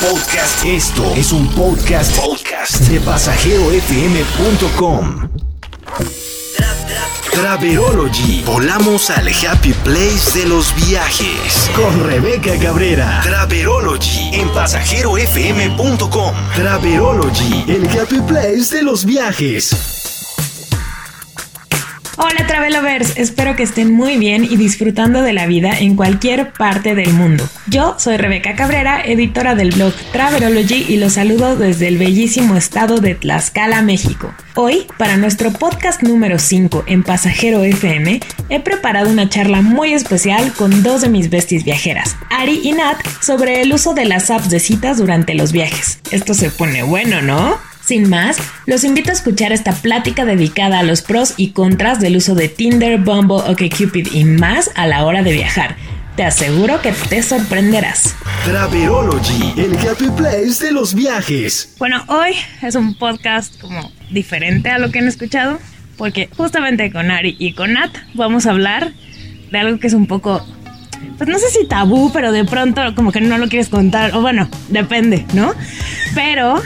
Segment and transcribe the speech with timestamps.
[0.00, 0.64] podcast.
[0.64, 5.28] Esto es un podcast, podcast de pasajerofm.com.
[7.32, 8.42] Traverology.
[8.44, 11.70] Volamos al happy place de los viajes.
[11.74, 13.20] Con Rebeca Cabrera.
[13.22, 16.34] Traverology en pasajerofm.com.
[16.54, 19.97] Traverology, el happy place de los viajes.
[22.20, 26.96] Hola Travelovers, espero que estén muy bien y disfrutando de la vida en cualquier parte
[26.96, 27.48] del mundo.
[27.68, 32.96] Yo soy Rebeca Cabrera, editora del blog Travelology y los saludo desde el bellísimo estado
[32.96, 34.34] de Tlaxcala, México.
[34.56, 40.52] Hoy, para nuestro podcast número 5 en Pasajero FM, he preparado una charla muy especial
[40.54, 44.50] con dos de mis besties viajeras, Ari y Nat, sobre el uso de las apps
[44.50, 46.00] de citas durante los viajes.
[46.10, 47.67] Esto se pone bueno, ¿no?
[47.88, 52.18] Sin más, los invito a escuchar esta plática dedicada a los pros y contras del
[52.18, 55.74] uso de Tinder, Bumble, OkCupid y más a la hora de viajar.
[56.14, 58.14] Te aseguro que te sorprenderás.
[58.44, 61.76] Traverology, el happy place de los viajes.
[61.78, 65.58] Bueno, hoy es un podcast como diferente a lo que han escuchado,
[65.96, 68.92] porque justamente con Ari y con Nat vamos a hablar
[69.50, 70.46] de algo que es un poco
[71.16, 74.20] pues no sé si tabú, pero de pronto como que no lo quieres contar, o
[74.20, 75.54] bueno, depende, ¿no?
[76.14, 76.62] Pero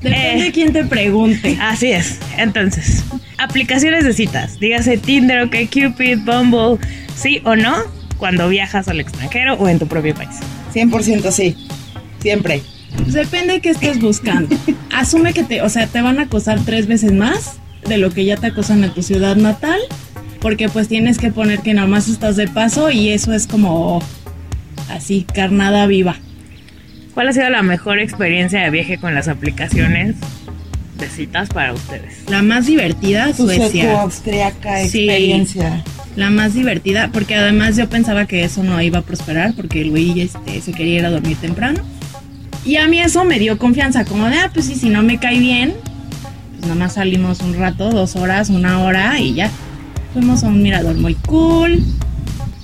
[0.00, 1.58] Depende de eh, quién te pregunte.
[1.60, 2.18] Así es.
[2.38, 3.04] Entonces,
[3.38, 4.58] aplicaciones de citas.
[4.58, 6.78] Dígase Tinder, OkCupid, Bumble,
[7.14, 7.76] sí o no,
[8.16, 10.36] cuando viajas al extranjero o en tu propio país.
[10.74, 11.56] 100% sí.
[12.20, 12.62] Siempre.
[12.96, 14.56] Pues depende de qué estés buscando.
[14.90, 18.24] Asume que te, o sea, te van a acosar tres veces más de lo que
[18.24, 19.80] ya te acosan en tu ciudad natal,
[20.40, 24.02] porque pues tienes que poner que nada más estás de paso y eso es como
[24.88, 26.16] así, carnada viva.
[27.20, 30.16] ¿Cuál ha sido la mejor experiencia de viaje con las aplicaciones
[30.96, 32.22] de citas para ustedes?
[32.30, 34.00] La más divertida, Suecia.
[34.00, 35.84] austriaca experiencia.
[36.16, 39.90] la más divertida, porque además yo pensaba que eso no iba a prosperar, porque el
[39.90, 41.82] güey este, se quería ir a dormir temprano.
[42.64, 45.18] Y a mí eso me dio confianza, como de, ah, pues sí, si no me
[45.18, 45.74] cae bien,
[46.52, 49.50] pues nada más salimos un rato, dos horas, una hora y ya.
[50.14, 51.84] Fuimos a un mirador muy cool.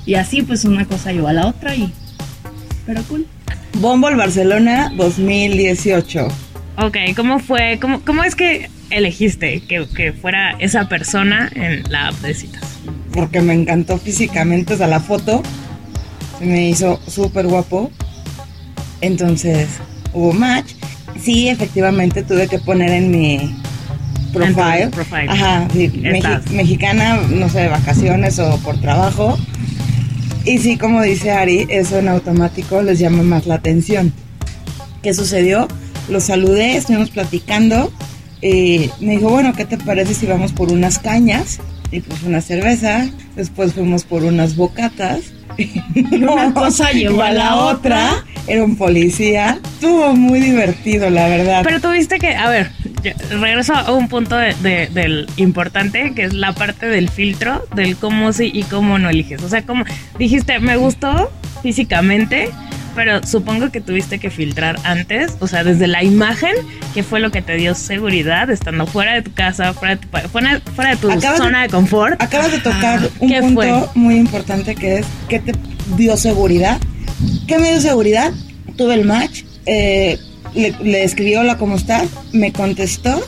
[0.06, 1.93] Y así pues una cosa llevó a la otra y...
[2.87, 3.27] Pero cool.
[3.81, 6.28] Bumble Barcelona 2018.
[6.78, 7.78] Ok, ¿cómo fue?
[7.81, 12.62] ¿Cómo, cómo es que elegiste que, que, fuera esa persona en la app de citas?
[13.12, 15.42] Porque me encantó físicamente, o sea, la foto
[16.38, 17.91] se me hizo súper guapo.
[19.00, 19.69] Entonces
[20.12, 20.72] hubo match.
[21.20, 23.54] Sí, efectivamente tuve que poner en mi
[24.32, 24.88] profile.
[24.88, 25.26] profile.
[25.28, 26.03] Ajá, sí,
[26.50, 29.38] mexicana, no sé, de vacaciones o por trabajo.
[30.47, 34.12] Y sí, como dice Ari, eso en automático les llama más la atención.
[35.03, 35.67] ¿Qué sucedió?
[36.09, 37.93] Lo saludé, estuvimos platicando.
[38.43, 41.59] Eh, me dijo, bueno, ¿qué te parece si vamos por unas cañas?
[41.91, 43.11] Y pues una cerveza.
[43.35, 45.33] Después fuimos por unas bocatas.
[46.12, 48.25] Una cosa llevó a la otra.
[48.47, 49.59] Era un policía.
[49.62, 51.62] Estuvo muy divertido, la verdad.
[51.65, 52.71] Pero tuviste que, a ver,
[53.31, 58.51] regreso a un punto del importante, que es la parte del filtro, del cómo sí
[58.53, 59.43] y cómo no eliges.
[59.43, 59.85] O sea, como
[60.19, 61.31] dijiste, me gustó
[61.62, 62.51] físicamente,
[62.95, 66.55] pero supongo que tuviste que filtrar antes, o sea, desde la imagen,
[66.95, 70.09] que fue lo que te dio seguridad estando fuera de tu casa, fuera de tu,
[70.29, 72.21] fuera, fuera de tu zona de, confort.
[72.23, 75.53] Acabas de tocar un punto muy importante que es que te
[75.97, 76.79] dio seguridad.
[77.47, 78.33] ¿Qué me dio seguridad?
[78.77, 79.43] Tuve el match.
[79.67, 80.19] Eh,
[80.55, 82.09] le, le escribí hola, ¿cómo estás?
[82.33, 83.23] Me contestó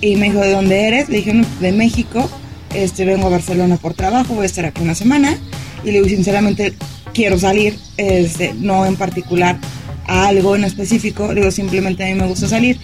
[0.00, 1.10] y me dijo, ¿de dónde eres?
[1.10, 2.30] Le dije, de México,
[2.74, 5.36] este, vengo a Barcelona por trabajo, voy a estar aquí una semana.
[5.84, 6.72] Y le digo, sinceramente,
[7.12, 9.58] quiero salir, este, no en particular
[10.06, 12.78] a algo en específico, le digo, simplemente a mí me gusta salir.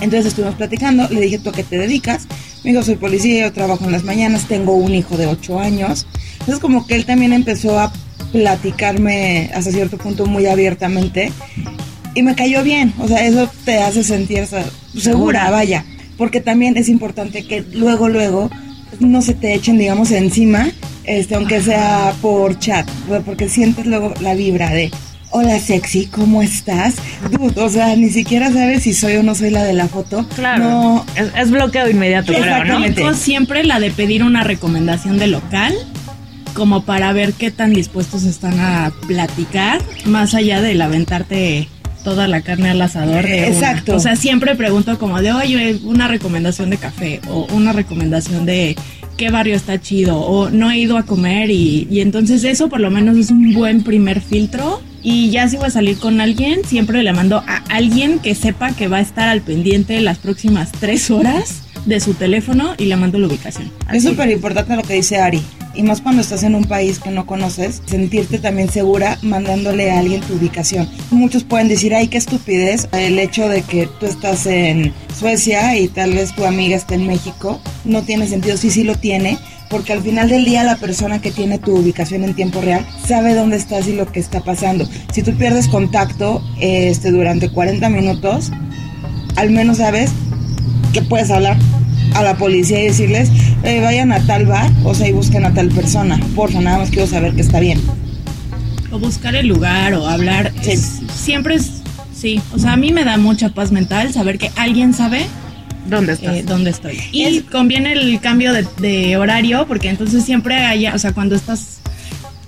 [0.00, 2.26] Entonces estuvimos platicando, le dije, ¿tú a qué te dedicas?
[2.62, 6.06] Me dijo, soy policía, yo trabajo en las mañanas, tengo un hijo de 8 años.
[6.40, 7.90] Entonces como que él también empezó a
[8.34, 11.30] platicarme hasta cierto punto muy abiertamente
[12.14, 12.92] y me cayó bien.
[12.98, 14.44] O sea, eso te hace sentir
[14.98, 15.84] segura, vaya.
[16.18, 18.50] Porque también es importante que luego, luego
[18.98, 20.68] no se te echen, digamos, encima,
[21.04, 22.88] este, aunque sea por chat,
[23.24, 24.90] porque sientes luego la vibra de,
[25.30, 26.94] hola sexy, ¿cómo estás?
[27.56, 30.26] o sea, ni siquiera sabes si soy o no soy la de la foto.
[30.34, 31.04] Claro.
[31.16, 33.02] es, bloqueo inmediato, Exactamente.
[33.02, 33.14] ¿no?
[33.14, 35.74] Siempre la de pedir una recomendación de local,
[36.54, 41.68] como para ver qué tan dispuestos están a platicar, más allá de aventarte
[42.04, 43.26] toda la carne al asador.
[43.26, 43.96] Exacto.
[43.96, 48.76] O sea, siempre pregunto como de, oye, una recomendación de café o una recomendación de
[49.16, 52.80] qué barrio está chido o no he ido a comer y, y entonces eso por
[52.80, 54.80] lo menos es un buen primer filtro.
[55.02, 58.72] Y ya si voy a salir con alguien, siempre le mando a alguien que sepa
[58.72, 62.96] que va a estar al pendiente las próximas tres horas de su teléfono y le
[62.96, 63.70] mando la ubicación.
[63.92, 65.42] Es súper importante lo que dice Ari.
[65.74, 69.98] Y más cuando estás en un país que no conoces, sentirte también segura mandándole a
[69.98, 70.88] alguien tu ubicación.
[71.10, 75.88] Muchos pueden decir, ay, qué estupidez el hecho de que tú estás en Suecia y
[75.88, 77.60] tal vez tu amiga esté en México.
[77.84, 79.38] No tiene sentido, sí, sí lo tiene,
[79.70, 83.34] porque al final del día la persona que tiene tu ubicación en tiempo real sabe
[83.34, 84.88] dónde estás y lo que está pasando.
[85.12, 88.50] Si tú pierdes contacto este, durante 40 minutos,
[89.36, 90.10] al menos sabes
[90.92, 91.56] que puedes hablar
[92.14, 93.30] a la policía y decirles,
[93.62, 96.18] eh, vayan a tal bar, o sea, y busquen a tal persona.
[96.34, 97.80] Porfa, nada más quiero saber que está bien.
[98.90, 100.52] O buscar el lugar o hablar.
[101.14, 101.82] siempre es,
[102.14, 105.26] sí, o sea, a mí me da mucha paz mental saber que alguien sabe
[105.86, 106.36] ¿Dónde estás?
[106.36, 106.98] Eh, ¿Dónde estoy?
[107.12, 111.80] Y conviene el cambio de, horario porque entonces siempre haya, o sea, cuando estás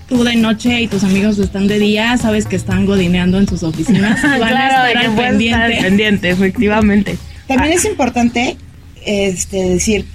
[0.09, 3.63] tú de noche y tus amigos están de día, sabes que están godineando en sus
[3.63, 4.23] oficinas.
[4.23, 5.79] Van claro, a estar pendiente.
[5.83, 7.19] pendiente, efectivamente.
[7.47, 8.57] También es importante
[9.07, 10.07] este, decir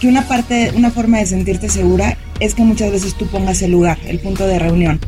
[0.00, 3.72] que una parte, una forma de sentirte segura es que muchas veces tú pongas el
[3.72, 5.00] lugar, el punto de reunión,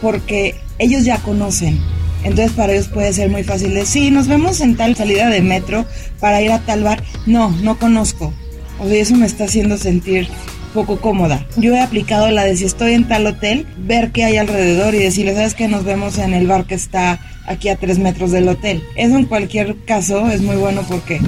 [0.00, 1.78] porque ellos ya conocen.
[2.24, 5.40] Entonces para ellos puede ser muy fácil decir, sí, nos vemos en tal salida de
[5.40, 5.86] metro
[6.20, 7.02] para ir a tal bar.
[7.26, 8.32] No, no conozco.
[8.80, 10.28] O sea, eso me está haciendo sentir
[10.74, 11.46] poco cómoda.
[11.56, 14.98] Yo he aplicado la de si estoy en tal hotel, ver qué hay alrededor y
[14.98, 18.48] decirle, sabes que nos vemos en el bar que está aquí a tres metros del
[18.48, 18.82] hotel.
[18.96, 21.20] Eso en cualquier caso es muy bueno porque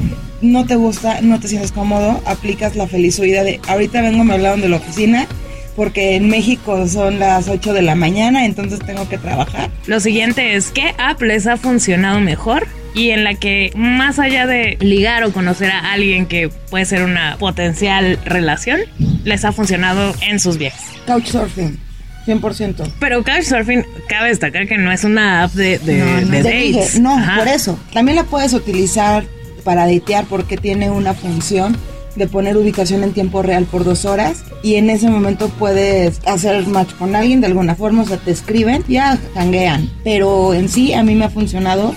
[0.42, 4.34] no te gusta, no te sientes cómodo, aplicas la feliz huida de ahorita vengo, me
[4.34, 5.26] hablaron de la oficina,
[5.76, 9.70] porque en México son las 8 de la mañana, entonces tengo que trabajar.
[9.86, 12.66] Lo siguiente es, ¿qué app les ha funcionado mejor?
[12.92, 17.04] Y en la que más allá de ligar o conocer a alguien que puede ser
[17.04, 18.80] una potencial relación,
[19.24, 20.82] les ha funcionado en sus viajes.
[21.06, 21.78] Couchsurfing.
[22.26, 22.92] 100%.
[22.98, 27.00] Pero Couchsurfing, cabe destacar que no es una app de, de, dates.
[27.00, 27.78] no, por eso.
[27.92, 29.24] También la puedes utilizar
[29.60, 31.76] para datear porque tiene una función
[32.16, 36.66] de poner ubicación en tiempo real por dos horas y en ese momento puedes hacer
[36.66, 39.90] match con alguien de alguna forma, o sea, te escriben, ya tanguean.
[40.04, 41.94] Pero en sí a mí me ha funcionado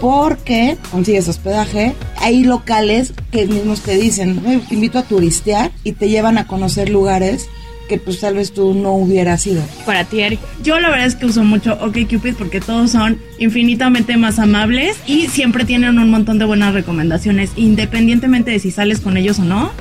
[0.00, 1.94] porque consigues hospedaje.
[2.18, 6.88] Hay locales que mismos te dicen, te invito a turistear y te llevan a conocer
[6.88, 7.48] lugares
[7.88, 9.62] que pues tal vez tú no hubieras ido.
[9.86, 10.40] Para ti, Eric.
[10.62, 15.26] Yo la verdad es que uso mucho OkCupid porque todos son infinitamente más amables y
[15.28, 19.72] siempre tienen un montón de buenas recomendaciones, independientemente de si sales con ellos o no.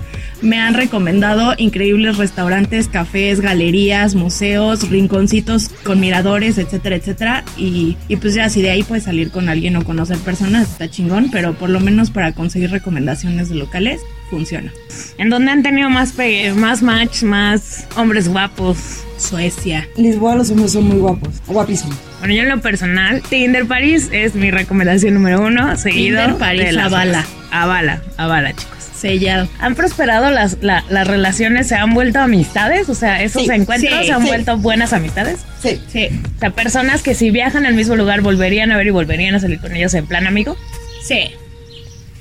[0.42, 7.46] Me han recomendado increíbles restaurantes, cafés, galerías, museos, rinconcitos con miradores, etcétera, etcétera.
[7.58, 10.90] Y, y pues ya si de ahí puedes salir con alguien o conocer personas, está
[10.90, 14.02] chingón, pero por lo menos para conseguir recomendaciones de locales,
[14.34, 14.74] funciona.
[15.20, 16.16] ¿En dónde han tenido más,
[16.56, 18.78] más match, más hombres guapos?
[19.18, 19.88] Suecia.
[19.96, 21.96] Lisboa los hombres son muy guapos, guapísimos.
[22.18, 26.66] Bueno, yo en lo personal, Tinder París es mi recomendación número uno, seguido Tinder París,
[26.66, 27.24] de la bala.
[27.52, 28.74] A bala, a bala, chicos.
[28.96, 29.48] Sellado.
[29.60, 31.68] ¿Han prosperado las, las relaciones?
[31.68, 32.90] ¿Se han vuelto amistades?
[32.90, 35.42] O sea, esos encuentros se han vuelto buenas amistades.
[35.62, 36.08] Sí, sí.
[36.38, 39.40] O sea, personas que si viajan al mismo lugar volverían a ver y volverían a
[39.40, 40.58] salir con ellos en plan amigo.
[41.06, 41.32] Sí.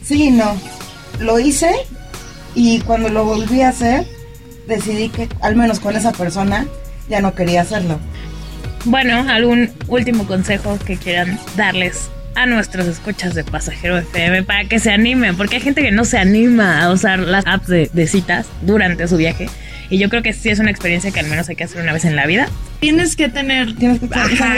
[0.05, 0.61] Sí, no.
[1.21, 1.71] Lo hice
[2.55, 4.07] y cuando lo volví a hacer,
[4.67, 6.67] decidí que al menos con esa persona
[7.09, 7.99] ya no quería hacerlo.
[8.85, 14.81] Bueno, ¿algún último consejo que quieran darles a nuestros escuchas de Pasajero FM para que
[14.81, 15.37] se animen?
[15.37, 19.17] Porque hay gente que no se anima a usar las apps de, citas durante su
[19.17, 19.49] viaje.
[19.89, 21.93] Y yo creo que sí es una experiencia que al menos hay que hacer una
[21.93, 22.49] vez en la vida.
[22.81, 23.75] Tienes que tener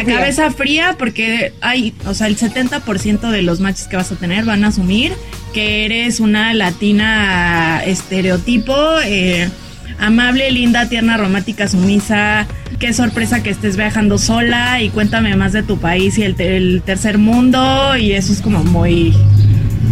[0.07, 4.45] cabeza fría porque hay, o sea, el 70% de los matches que vas a tener
[4.45, 5.13] van a asumir
[5.55, 9.49] que eres una latina estereotipo, eh,
[10.01, 12.49] amable, linda, tierna, romántica, sumisa.
[12.81, 17.19] Qué sorpresa que estés viajando sola y cuéntame más de tu país y el, tercer
[17.19, 19.15] mundo y eso es como muy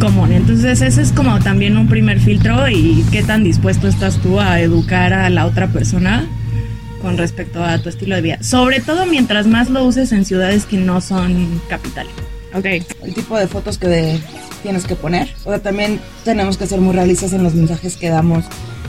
[0.00, 0.32] común.
[0.32, 4.60] Entonces ese es como también un primer filtro y qué tan dispuesto estás tú a
[4.60, 6.26] educar a la otra persona
[7.00, 8.42] con respecto a tu estilo de vida.
[8.42, 12.12] Sobre todo mientras más lo uses en ciudades que no son capitales.
[12.52, 12.66] Ok.
[13.04, 14.20] El tipo de fotos que de
[14.62, 15.34] tienes que poner.
[15.44, 18.44] O sea, también tenemos que ser muy realistas en los mensajes que damos,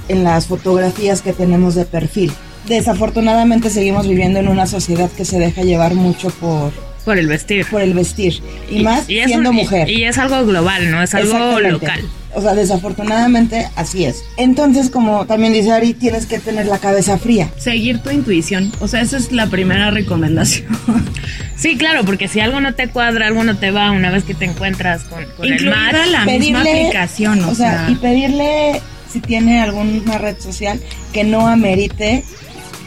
[0.08, 2.32] en las fotografías que tenemos de perfil.
[2.68, 6.72] Desafortunadamente seguimos viviendo en una sociedad que se deja llevar mucho por
[7.04, 7.66] por el vestir.
[7.70, 8.42] Por el vestir.
[8.70, 9.90] Y, más siendo mujer.
[9.90, 11.02] Y, es algo global, ¿no?
[11.02, 12.02] Es algo local.
[12.36, 14.24] O sea, desafortunadamente así es.
[14.38, 17.52] Entonces, como también dice Ari, tienes que tener la cabeza fría.
[17.58, 18.72] Seguir tu intuición.
[18.80, 20.68] O sea, esa es la primera recomendación.
[21.56, 24.34] Sí, claro, porque si algo no te cuadra, algo no te va una vez que
[24.34, 25.96] te encuentras con, con el match.
[26.12, 30.82] la misma aplicación, o, sea, y pedirle si tiene alguna red social
[31.14, 32.26] que no amerite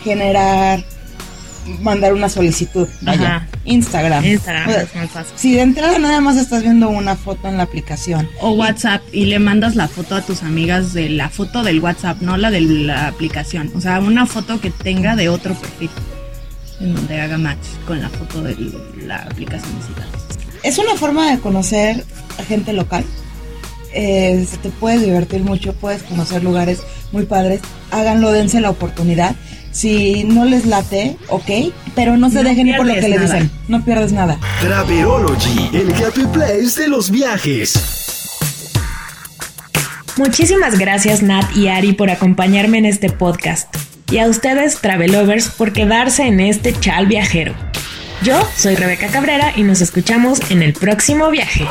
[0.04, 0.84] generar
[1.80, 2.88] mandar una solicitud.
[3.00, 4.24] Vaya, Instagram.
[4.24, 5.32] Instagram es más fácil.
[5.36, 8.28] Si de entrada nada más estás viendo una foto en la aplicación.
[8.40, 12.20] O WhatsApp y le mandas la foto a tus amigas de la foto del WhatsApp,
[12.20, 13.70] no la de la aplicación.
[13.74, 15.90] O sea, una foto que tenga de otro perfil.
[16.80, 18.54] En donde haga match con la foto de
[19.06, 19.72] la aplicación
[20.62, 22.04] Es una forma de conocer
[22.38, 23.04] a gente local.
[23.94, 26.82] Eh, te puedes divertir mucho, puedes conocer lugares
[27.12, 27.62] muy padres.
[27.90, 29.34] Háganlo, dense la oportunidad
[29.76, 31.50] si no les late, ok,
[31.94, 33.50] pero no se dejen ir por lo que les dicen.
[33.68, 34.38] No pierdes nada.
[34.60, 37.74] Traverology, el happy place de los viajes.
[40.16, 43.68] Muchísimas gracias Nat y Ari por acompañarme en este podcast.
[44.10, 47.54] Y a ustedes, Travelovers, por quedarse en este chal viajero.
[48.22, 51.66] Yo soy Rebeca Cabrera y nos escuchamos en el próximo viaje.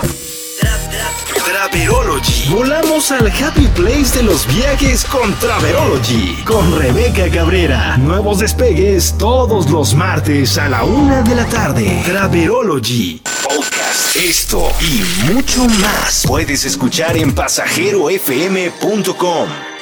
[1.69, 2.49] Traverology.
[2.49, 6.43] Volamos al Happy Place de los viajes con Traverology.
[6.45, 7.97] Con Rebeca Cabrera.
[7.97, 12.03] Nuevos despegues todos los martes a la una de la tarde.
[12.05, 13.19] Traverology.
[13.43, 14.15] Podcast.
[14.15, 15.03] Esto y
[15.33, 19.74] mucho más puedes escuchar en pasajerofm.com.